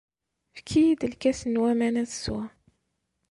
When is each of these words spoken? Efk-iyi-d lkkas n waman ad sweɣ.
Efk-iyi-d 0.55 1.01
lkkas 1.11 1.41
n 1.45 1.59
waman 1.61 1.95
ad 2.01 2.09
sweɣ. 2.11 2.47